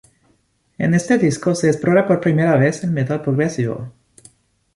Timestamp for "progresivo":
3.21-3.93